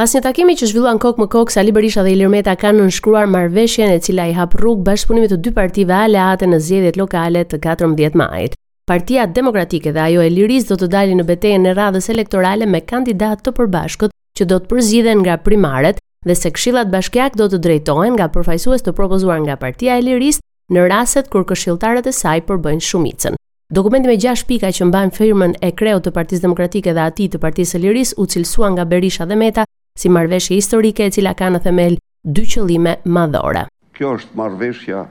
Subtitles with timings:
[0.00, 3.26] Pas një takimi që zhvilluan kok më kok, Sali Berisha dhe Ilir Meta kanë nënshkruar
[3.28, 7.58] marrëveshjen e cila i hap rrugë bashkëpunimit të dy partive aleate në zgjedhjet lokale të
[7.66, 8.54] 14 majit.
[8.88, 12.80] Partia Demokratike dhe ajo e Liris do të dalin në betejën e radhës elektorale me
[12.80, 17.60] kandidat të përbashkët që do të përzgjidhen nga primaret dhe se këshillat bashkiake do të
[17.68, 20.40] drejtohen nga përfaqësues të propozuar nga Partia e Liris
[20.72, 23.36] në rastet kur këshilltarët e saj përbëjnë shumicën.
[23.68, 27.42] Dokumenti me 6 pika që mbajnë firmën e kreut të Partisë Demokratike dhe atij të
[27.44, 31.50] Partisë së Liris u cilësuan nga Berisha dhe Meta si marveshje historike e cila ka
[31.50, 33.66] në themel dy qëllime madhore.
[33.96, 35.04] Kjo është marveshja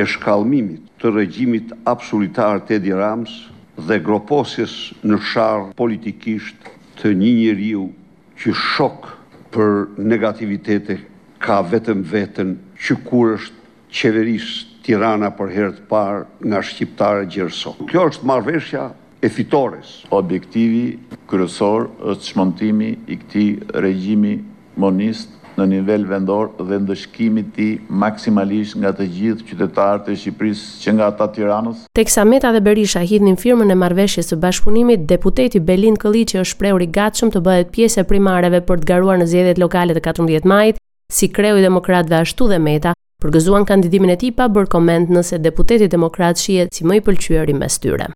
[0.00, 3.32] e shkallmimit të regjimit absolutar të Edi Rams
[3.88, 7.88] dhe groposjes në sharë politikisht të një njeriu
[8.40, 9.10] që shok
[9.56, 9.74] për
[10.12, 10.98] negativitete
[11.46, 13.62] ka vetëm vetën që kur është
[13.96, 17.74] qeverisë tirana për herë të parë nga shqiptarë gjërëso.
[17.90, 18.88] Kjo është marveshja
[19.20, 20.04] e fitores.
[20.10, 20.98] Objektivi
[21.30, 23.46] kryesor është shmontimi i këti
[23.82, 24.36] regjimi
[24.76, 30.92] monist në nivel vendor dhe ndëshkimi ti maksimalisht nga të gjithë qytetarë të Shqipëris që
[30.98, 31.86] nga ata tiranës.
[31.96, 36.58] Tek Meta dhe Berisha hidhin firmën e marveshje së bashkëpunimit, deputeti Belin Këli që është
[36.60, 40.04] preur i gatshëm të bëhet pjesë e primareve për të garuar në zjedet lokale të
[40.10, 40.76] 14 majt,
[41.12, 42.92] si kreu i demokratëve ashtu dhe meta,
[43.24, 47.80] përgëzuan kandidimin e tipa bërë koment nëse deputeti demokrat shiet si më i pëlqyëri mes
[47.80, 48.12] tyre.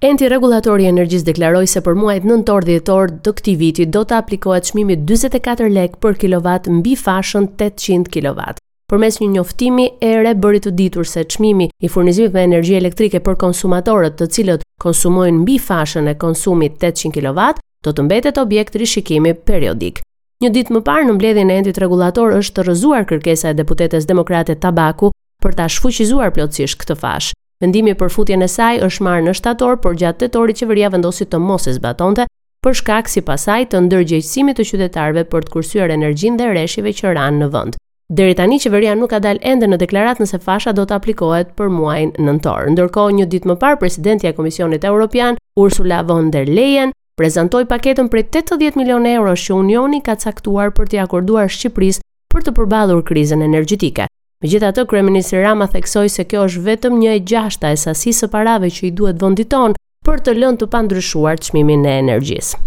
[0.00, 4.16] Enti Regulator i Energjis deklaroj se për muajt nëntor dhjetor të këti viti do të
[4.22, 8.58] aplikohet shmimi 24 lek për kilovat mbi fashën 800 kilovat.
[8.90, 12.76] Për mes një njoftimi e re bërit të ditur se qmimi i furnizimit me energji
[12.76, 18.38] elektrike për konsumatorët të cilët konsumojnë mbi fashën e konsumit 800 kW, do të mbetet
[18.38, 20.02] objekt rishikimi periodik.
[20.42, 24.04] Një ditë më parë në mbledhjen e endit regulator është të rëzuar kërkesa e deputetes
[24.06, 27.34] demokrate Tabaku për ta shfuqizuar plotësisht këtë fashë.
[27.62, 31.38] Vendimi për futjen e saj është marrë në shtator, por gjatë tetorit qeveria vendosi të
[31.44, 32.26] mos e zbatonte,
[32.64, 37.12] për shkak si pasaj të ndërgjegjësimit të qytetarëve për të kursyer energjinë dhe rreshjeve që
[37.18, 37.78] ran në vend.
[38.12, 41.70] Deri tani qeveria nuk ka dalë ende në deklaratë nëse fasha do të aplikohet për
[41.72, 42.72] muajin nëntor.
[42.74, 48.10] Ndërkohë, një ditë më parë, presidentja e Komisionit Evropian, Ursula von der Leyen, prezantoi paketën
[48.12, 52.04] prej 80 milionë eurosh që Unioni ka caktuar për të akorduar Shqipërisë
[52.34, 54.08] për të përballur krizën energjetike.
[54.42, 58.12] Me gjitha të kreministri Rama theksoj se kjo është vetëm një e gjashta e sasi
[58.12, 62.58] së parave që i duhet vënditon për të lënë të pandryshuar të shmimin e energjisë.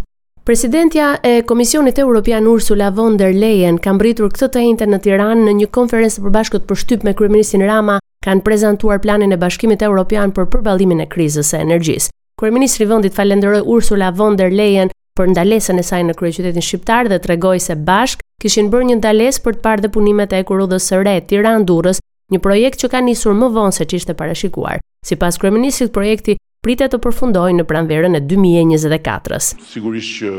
[0.48, 5.44] Presidentja e Komisionit Europian Ursula von der Leyen ka britur këtë të hinte në Tiran
[5.44, 9.84] në një konferencë për bashkët për shtyp me Kryeministin Rama kanë prezentuar planin e bashkimit
[9.84, 12.10] Europian për përbalimin e krizës e energjisë.
[12.40, 17.20] Kryeministri vëndit falenderoj Ursula von der Leyen për ndalesën e saj në kryeqytetin shqiptar dhe
[17.20, 20.98] tregoj se bashk kishin bërë një ndalesë për të parë dhe punimet e kurudhës së
[21.04, 21.98] re Tiranë-Durrës,
[22.34, 24.78] një projekt që ka nisur më vonë se ç'ishte parashikuar.
[25.06, 29.56] Sipas kryeministit, projekti pritet të përfundojë në pranverën e 2024-s.
[29.72, 30.34] Sigurisht që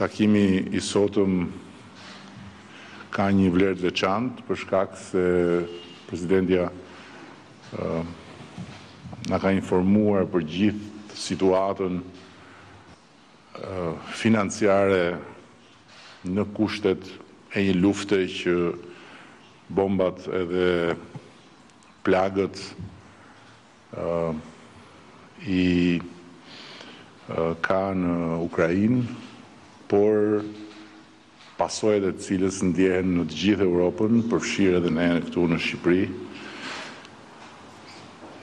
[0.00, 1.42] takimi i sotëm
[3.12, 5.26] ka një vlerë të veçantë për shkak se
[6.08, 6.70] presidentja
[7.76, 12.00] ë na ka informuar për gjithë situatën
[14.22, 15.02] financiare
[16.26, 17.04] në kushtet
[17.56, 18.54] e një lufte që
[19.76, 20.96] bombat edhe
[22.06, 22.58] plagët
[25.48, 25.62] i
[27.62, 28.14] ka në
[28.48, 29.02] Ukrajinë,
[29.88, 30.42] por
[31.58, 35.60] pasojet e cilës ndjehen në të gjithë Europën, përfshirë edhe në e në këtu në
[35.64, 36.08] Shqipëri,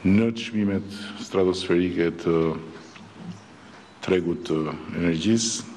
[0.05, 2.37] në të shmimet stratosferike të
[4.05, 4.59] tregut të
[5.01, 5.74] energjisë,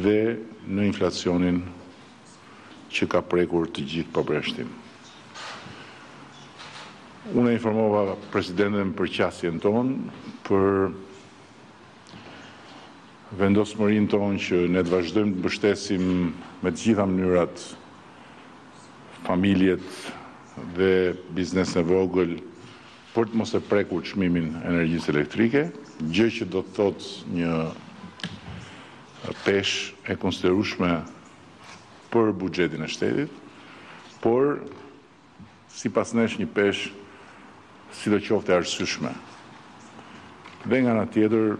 [0.00, 0.38] dhe
[0.70, 1.60] në inflacionin
[2.90, 4.68] që ka prekur të gjithë përbreshtim.
[7.36, 10.14] Unë e informova presidentën për qasjen tonë,
[10.48, 10.70] për
[13.38, 16.06] vendosë tonë që ne të vazhdojmë të bështesim
[16.64, 17.66] me të gjitha mënyrat
[19.28, 19.84] familjet
[20.76, 20.92] dhe
[21.36, 22.32] biznes në vogël
[23.14, 25.62] për të mos e prekur qmimin energjisë elektrike,
[26.14, 27.52] gjë që do të thotë një
[29.44, 31.02] pesh e konsiderushme
[32.10, 33.32] për bugjetin e shtetit,
[34.20, 34.60] por
[35.70, 36.88] si pas nesh një pesh
[37.96, 39.12] si do qofte arsyshme.
[40.64, 41.54] Dhe nga nga tjetër,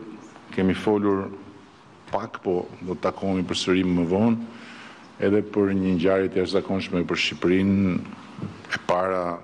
[0.54, 1.28] kemi folur
[2.10, 4.50] pak, po do të takomi për sërim më vonë,
[5.26, 7.70] edhe për një njëjarë të jashtë zakonshme për Shqiprin
[8.74, 9.36] e para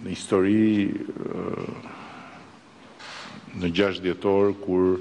[0.00, 0.90] në histori
[3.60, 4.98] në gjasht djetor kur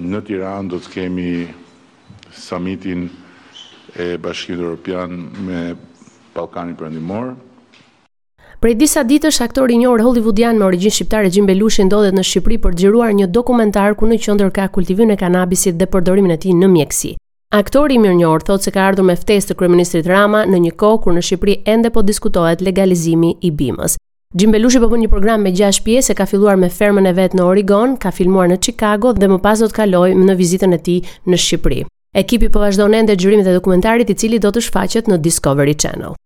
[0.00, 1.30] Në Tiran do të kemi
[2.32, 3.08] samitin
[3.92, 5.10] e bashkimit Europian
[5.46, 5.74] me
[6.32, 7.32] për përëndimor.
[8.62, 12.58] Prej disa ditësh aktori i njohur hollywoodian me origjinë shqiptare Jim Belushi ndodhet në Shqipëri
[12.64, 16.54] për xhiruar një dokumentar ku në qendër ka kultivimin e kanabisit dhe përdorimin e tij
[16.56, 17.12] në mjeksi.
[17.52, 21.02] Aktori i mirënjohur thotë se ka ardhur me ftesë të kryeministrit Rama në një kohë
[21.04, 23.98] kur në Shqipëri ende po diskutohet legalizimi i bimës.
[24.40, 27.10] Jim Belushi po bën një program me 6 pjesë e ka filluar me fermën e
[27.18, 30.72] vet në Oregon, ka filmuar në Chicago dhe më pas do të kalojë në vizitën
[30.72, 31.82] e tij në Shqipëri.
[32.20, 36.16] Ekipi po vazhdon ende xhirimet e dokumentarit i cili do të shfaqet në Discovery Channel.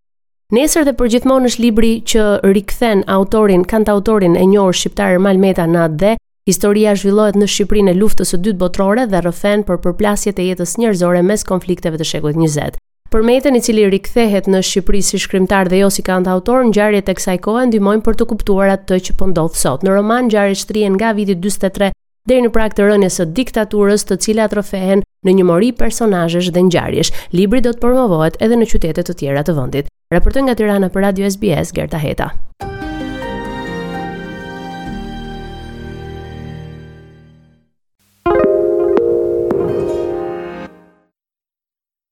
[0.54, 6.14] Nesër dhe përgjithmonë është libri që rikëthen autorin, kanë autorin e njohur shqiptar Malmeta Nadhi
[6.14, 6.16] dhe
[6.46, 10.78] historia zhvillohet në Shqipërinë e Luftës së Dytë Botërore dhe rrëfen për përplasjet e jetës
[10.78, 12.78] njerëzore mes konflikteve të shekullit 20.
[13.14, 17.14] Përmetën i cili rikthehet në Shqipëri si shkrimtar dhe jo si kant autor, gjarje të
[17.18, 19.84] kësaj kohe ndihmojnë për të kuptuar atë që po ndodh sot.
[19.86, 21.92] Në roman gjarje shtrihen nga viti 43
[22.26, 26.66] deri në prag të rënjes së diktaturës, të cilat rrofehen në një mori personazhesh dhe
[26.74, 27.12] gjarjesh.
[27.38, 29.92] Libri do të promovohet edhe në qytete të tjera të vendit.
[30.14, 32.32] Raportoj nga Tirana për Radio SBS Gerta Heta.